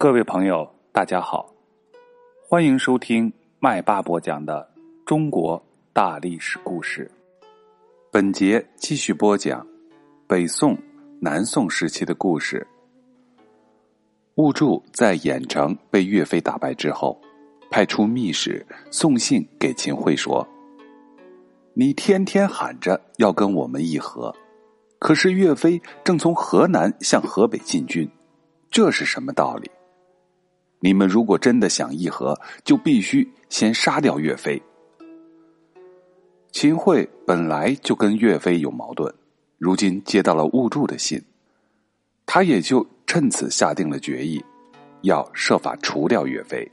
[0.00, 1.52] 各位朋友，大家好，
[2.48, 4.72] 欢迎收听麦霸播讲的
[5.04, 5.60] 中国
[5.92, 7.10] 大历史故事。
[8.12, 9.66] 本节继续播讲
[10.28, 10.78] 北宋、
[11.20, 12.64] 南宋时期的故事。
[14.36, 17.20] 兀术在郾城被岳飞打败之后，
[17.68, 20.46] 派出密使送信给秦桧说
[21.74, 24.32] ：“你天天喊着要跟我们议和，
[25.00, 28.08] 可是岳飞正从河南向河北进军，
[28.70, 29.68] 这是什么道理？”
[30.80, 34.62] 你们如果真的想议和，就必须先杀掉岳飞。
[36.52, 39.12] 秦桧本来就跟岳飞有矛盾，
[39.58, 41.22] 如今接到了兀术的信，
[42.26, 44.42] 他也就趁此下定了决议，
[45.02, 46.70] 要设法除掉岳飞。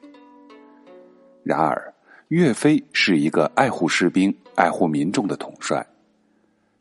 [1.43, 1.93] 然而，
[2.29, 5.85] 岳飞是一个爱护士兵、爱护民众的统帅，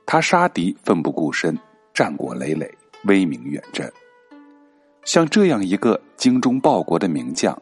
[0.07, 1.59] 他杀敌奋不顾身，
[1.93, 2.71] 战果累累，
[3.05, 3.91] 威名远震。
[5.05, 7.61] 像这样一个精忠报国的名将，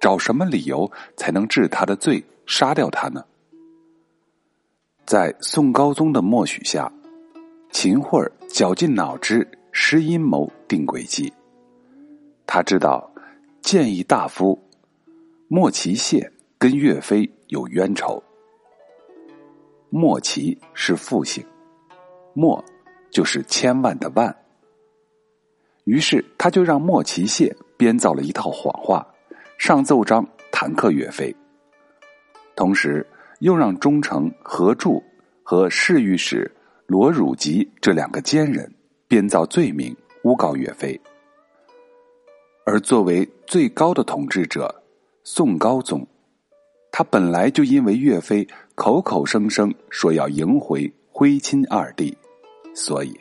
[0.00, 3.24] 找什么理由才能治他的罪，杀掉他呢？
[5.06, 6.92] 在宋高宗的默许下，
[7.70, 11.32] 秦桧绞尽脑汁施阴谋定诡计。
[12.46, 13.10] 他知道
[13.62, 14.58] 谏议大夫
[15.48, 18.22] 莫奇谢跟岳飞有冤仇。
[19.88, 21.44] 莫奇是复姓，
[22.34, 22.62] 莫
[23.10, 24.34] 就是千万的万。
[25.84, 29.06] 于是，他就让莫奇谢编造了一套谎话，
[29.58, 31.34] 上奏章弹劾岳飞。
[32.54, 33.04] 同时，
[33.40, 35.02] 又让忠诚何柱
[35.42, 36.48] 和侍御史
[36.86, 38.72] 罗汝吉这两个奸人
[39.08, 41.00] 编造罪名，诬告岳飞。
[42.64, 44.72] 而作为最高的统治者，
[45.24, 46.06] 宋高宗，
[46.92, 52.16] 他本来就因为岳飞口口声声说要迎回徽钦二帝，
[52.72, 53.12] 所以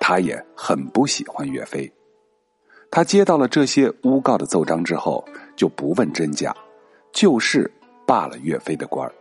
[0.00, 1.88] 他也很不喜欢岳飞。
[2.90, 6.54] 他接到了这些诬告的奏章之后，就不问真假，
[7.12, 7.70] 就是
[8.06, 9.12] 罢了岳飞的官儿。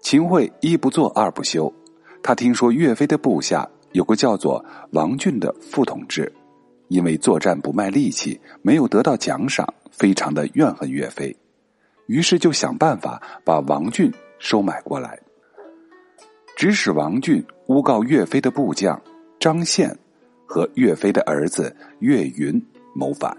[0.00, 1.72] 秦桧一不做二不休，
[2.22, 6.32] 他听说岳飞的部下有个叫做王俊的副统治，
[6.88, 11.36] 因为作战不卖力气，没有得到奖赏，非常的怨恨岳飞，
[12.06, 15.18] 于是就想办法把王俊收买过来，
[16.56, 19.00] 指使王俊诬告岳飞的部将
[19.38, 19.96] 张宪。
[20.46, 22.64] 和岳飞的儿子岳云
[22.94, 23.36] 谋反，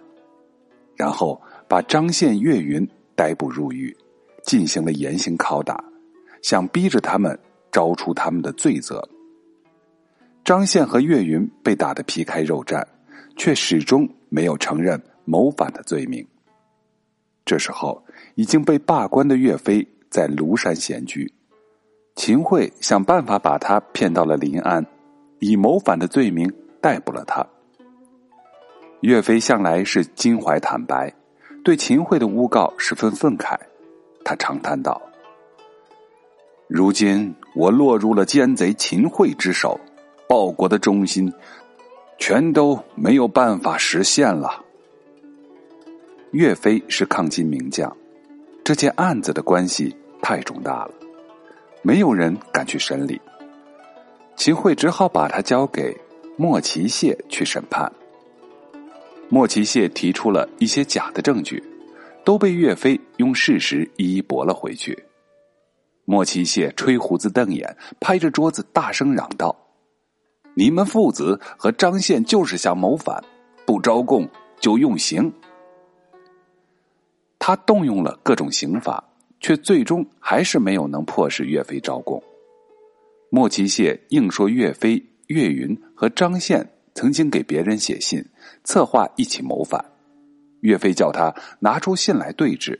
[0.95, 3.95] 然后把张宪、岳云逮捕入狱，
[4.44, 5.84] 进行了严刑拷打，
[6.41, 7.40] 想逼着他们
[7.72, 9.07] 招出他们的罪责。
[10.44, 12.85] 张宪和岳云被打得皮开肉绽，
[13.35, 16.25] 却始终没有承认谋反的罪名。
[17.46, 18.03] 这时候，
[18.35, 21.34] 已经被罢官的岳飞在庐山闲居，
[22.16, 24.85] 秦桧想办法把他骗到了临安，
[25.40, 26.51] 以谋反的罪名。
[26.87, 27.45] 逮捕了他。
[29.01, 31.13] 岳飞向来是襟怀坦白，
[31.61, 33.57] 对秦桧的诬告十分愤慨。
[34.23, 35.01] 他长叹道
[36.69, 39.77] ：“如今我落入了奸贼秦桧之手，
[40.29, 41.33] 报国的忠心
[42.17, 44.63] 全都没有办法实现了。”
[46.31, 47.93] 岳飞是抗金名将，
[48.63, 50.91] 这件案子的关系太重大了，
[51.81, 53.19] 没有人敢去审理。
[54.37, 55.93] 秦桧只好把他交给。
[56.39, 57.91] 莫奇谢去审判，
[59.27, 61.63] 莫奇谢提出了一些假的证据，
[62.23, 64.95] 都被岳飞用事实一一驳了回去。
[66.05, 69.55] 莫奇谢吹胡子瞪眼，拍着桌子大声嚷道
[70.53, 73.19] ：“你们父子和张宪就是想谋反，
[73.65, 75.33] 不招供就用刑。”
[77.39, 79.03] 他动用了各种刑法，
[79.39, 82.21] 却最终还是没有能迫使岳飞招供。
[83.31, 85.03] 莫奇谢硬说岳飞。
[85.27, 88.25] 岳云和张宪曾经给别人写信，
[88.63, 89.83] 策划一起谋反。
[90.61, 92.79] 岳飞叫他拿出信来对质，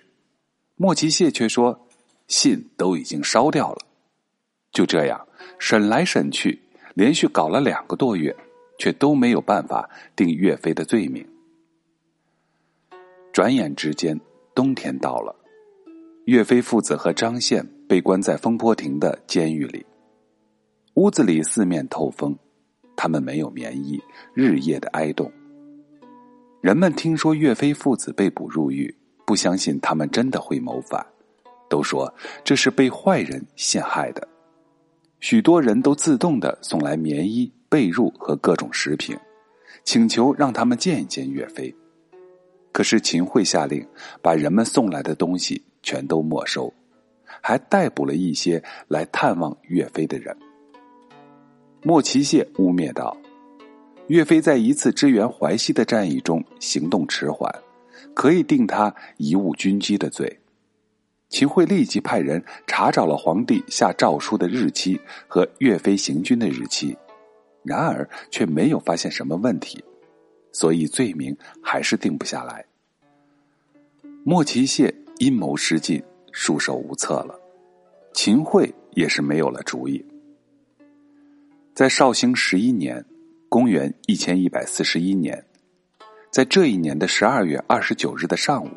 [0.76, 1.88] 莫奇谢却说
[2.28, 3.86] 信都已经烧掉了。
[4.72, 5.28] 就这样
[5.60, 6.60] 审来审去，
[6.94, 8.36] 连续搞了两个多月，
[8.80, 11.26] 却都没有办法定岳飞的罪名。
[13.32, 14.20] 转眼之间，
[14.56, 15.36] 冬天到了，
[16.26, 19.86] 岳飞父子和张宪被关在风波亭的监狱里。
[20.98, 22.36] 屋子里四面透风，
[22.96, 24.02] 他们没有棉衣，
[24.34, 25.32] 日夜的哀动。
[26.60, 28.92] 人们听说岳飞父子被捕入狱，
[29.24, 31.06] 不相信他们真的会谋反，
[31.70, 32.12] 都说
[32.44, 34.28] 这是被坏人陷害的。
[35.20, 39.16] 许多人都自动的送来棉衣、被褥和各种食品，
[39.84, 41.72] 请求让他们见一见岳飞。
[42.72, 43.88] 可是秦桧下令
[44.20, 46.74] 把人们送来的东西全都没收，
[47.40, 50.36] 还逮捕了一些来探望岳飞的人。
[51.84, 53.16] 莫奇谢污蔑道
[54.08, 57.54] ：“岳飞在一次支援淮西的战役中行动迟缓，
[58.14, 60.40] 可以定他贻误军机的罪。
[61.30, 66.98] 秦桧立即派人查找了皇帝下诏书的日期和岳飞行军的日期，
[67.64, 69.84] 然而却没有发现什么问题，
[70.52, 72.66] 所以罪名还是定不下来。
[74.24, 76.02] 莫奇谢阴谋失尽，
[76.32, 77.40] 束手无策了，
[78.14, 80.04] 秦桧也是没有了主意。
[81.78, 83.06] 在绍兴十一年，
[83.50, 85.46] 公元一千一百四十一年，
[86.32, 88.72] 在这一年的十二月二十九日的上午，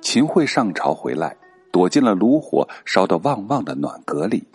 [0.00, 1.36] 秦桧上朝回来，
[1.72, 4.46] 躲进了炉火烧得旺旺的暖阁里，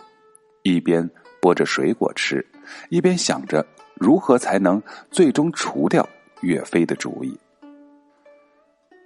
[0.62, 1.06] 一边
[1.38, 2.42] 剥着水果吃，
[2.88, 3.62] 一边想着
[3.96, 6.08] 如何才能最终除掉
[6.40, 7.38] 岳飞的主意。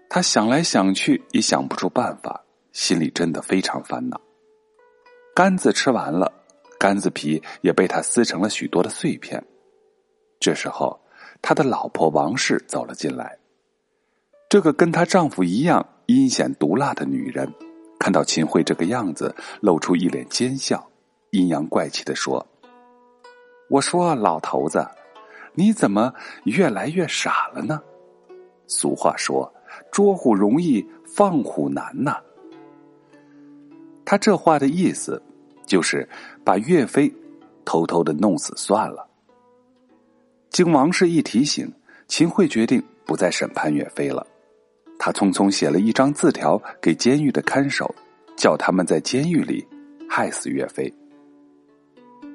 [0.09, 2.41] 他想来想去也想不出办法，
[2.71, 4.21] 心里真的非常烦恼。
[5.35, 6.33] 干子吃完了。
[6.81, 9.45] 杆子皮也被他撕成了许多的碎片。
[10.41, 10.99] 这时候，
[11.43, 13.37] 他的老婆王氏走了进来。
[14.49, 17.53] 这个跟她丈夫一样阴险毒辣的女人，
[17.99, 20.91] 看到秦桧这个样子，露出一脸奸笑，
[21.33, 22.45] 阴阳怪气的说
[23.69, 24.83] ：“我说老头子，
[25.53, 27.83] 你怎么越来越傻了呢？
[28.67, 29.53] 俗话说，
[29.93, 32.17] 捉虎容易放虎难呐。”
[34.07, 35.23] 他这话的意思。
[35.71, 36.07] 就是
[36.45, 37.09] 把岳飞
[37.65, 39.09] 偷偷的弄死算了。
[40.51, 41.73] 经王氏一提醒，
[42.09, 44.27] 秦桧决定不再审判岳飞了。
[44.99, 47.95] 他匆匆写了一张字条给监狱的看守，
[48.37, 49.65] 叫他们在监狱里
[50.09, 50.93] 害死岳飞。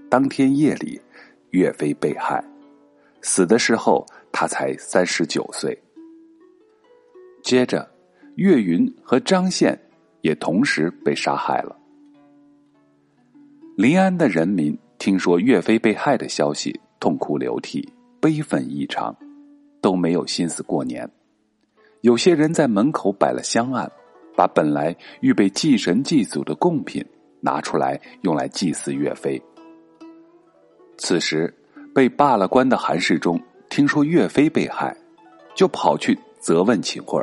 [0.09, 1.01] 当天夜里，
[1.49, 2.41] 岳飞被害，
[3.21, 5.77] 死的时候他才三十九岁。
[7.43, 7.85] 接着，
[8.35, 9.77] 岳云和张宪
[10.21, 11.77] 也同时被杀害了。
[13.75, 17.85] 临安的人民听说岳飞被害的消息，痛哭流涕，
[18.21, 19.13] 悲愤异常，
[19.81, 21.09] 都没有心思过年。
[21.99, 23.91] 有些人在门口摆了香案，
[24.33, 27.05] 把本来预备祭神祭祖的贡品
[27.41, 29.41] 拿出来用来祭祀岳飞。
[30.97, 31.53] 此时
[31.93, 33.37] 被罢了官的韩世忠
[33.69, 34.95] 听说岳飞被害，
[35.53, 37.21] 就跑去责问秦桧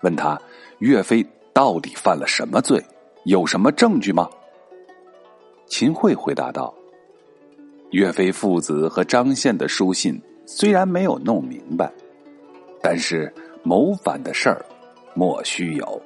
[0.00, 0.40] 问他
[0.78, 1.22] 岳飞
[1.52, 2.82] 到底犯了什么罪，
[3.24, 4.26] 有什么证据吗？
[5.66, 6.72] 秦桧回答道
[7.90, 11.92] ：“岳飞父子和张宪的书信虽然没有弄明白，
[12.82, 13.32] 但是
[13.62, 14.64] 谋反的事儿
[15.14, 16.02] 莫须有。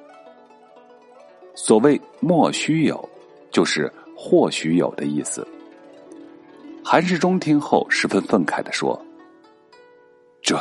[1.53, 3.07] 所谓莫须有，
[3.51, 5.45] 就是或许有的意思。”
[6.83, 8.99] 韩世忠听后十分愤慨的说
[10.41, 10.57] ：“这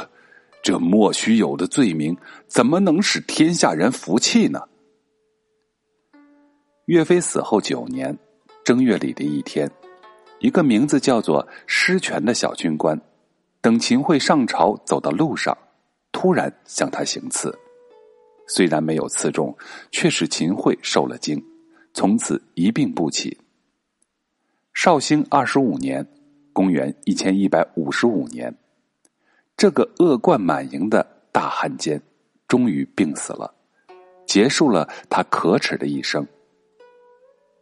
[0.62, 2.14] 这莫须有的罪名，
[2.46, 4.60] 怎么能使天下人服气呢？”
[6.86, 8.18] 岳飞死后九年。
[8.68, 9.66] 正月里的一天，
[10.40, 13.00] 一个名字叫做施权的小军官，
[13.62, 15.56] 等秦桧上朝走到路上，
[16.12, 17.58] 突然向他行刺，
[18.46, 19.56] 虽然没有刺中，
[19.90, 21.42] 却使秦桧受了惊，
[21.94, 23.38] 从此一病不起。
[24.74, 26.06] 绍兴二十五年，
[26.52, 28.54] 公元一千一百五十五年，
[29.56, 31.98] 这个恶贯满盈的大汉奸，
[32.46, 33.50] 终于病死了，
[34.26, 36.28] 结束了他可耻的一生。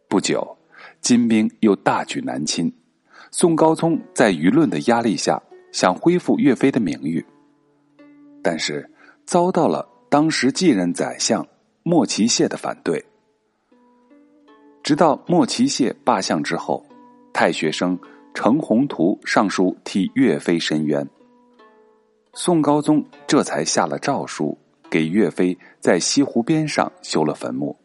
[0.09, 0.56] 不久。
[1.07, 2.69] 金兵又大举南侵，
[3.31, 7.25] 宋高宗在舆论的压力下想恢复岳飞的名誉，
[8.43, 8.91] 但是
[9.23, 11.47] 遭到了当时继任宰相
[11.81, 13.01] 莫奇谢的反对。
[14.83, 16.85] 直到莫奇谢罢相之后，
[17.31, 17.97] 太学生
[18.33, 21.07] 程宏图上书替岳飞申冤，
[22.33, 24.57] 宋高宗这才下了诏书，
[24.89, 27.79] 给岳飞在西湖边上修了坟墓。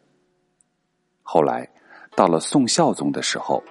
[1.21, 1.69] 后来。
[2.15, 3.63] 到了宋孝宗的时候，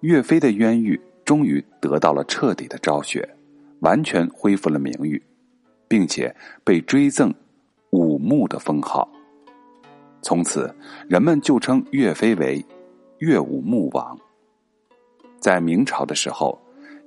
[0.00, 3.28] 岳飞的冤狱终于得到了彻底的昭雪，
[3.80, 5.22] 完全恢复了名誉，
[5.88, 6.34] 并且
[6.64, 7.34] 被追赠
[7.90, 9.08] 武穆的封号。
[10.20, 10.72] 从此，
[11.08, 12.64] 人们就称岳飞为
[13.18, 14.16] 岳武穆王。
[15.40, 16.56] 在明朝的时候，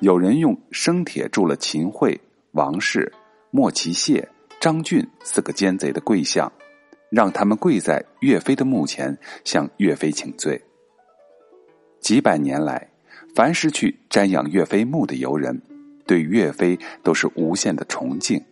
[0.01, 2.19] 有人用生铁铸了秦桧、
[2.51, 3.11] 王氏、
[3.51, 4.27] 莫其谢、
[4.59, 6.51] 张俊四个奸贼的跪像。
[7.15, 10.61] 让他们跪在岳飞的墓前，向岳飞请罪。
[12.01, 12.89] 几百年来，
[13.33, 15.61] 凡是去瞻仰岳飞墓的游人，
[16.05, 18.43] 对岳飞都是无限的崇敬，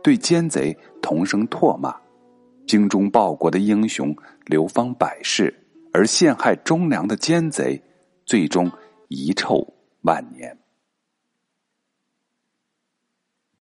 [0.00, 1.92] 对奸贼同声唾骂。
[2.68, 4.16] 精忠报国的英雄
[4.46, 5.52] 流芳百世，
[5.92, 7.82] 而陷害忠良的奸贼，
[8.24, 8.70] 最终
[9.08, 10.56] 遗臭万年。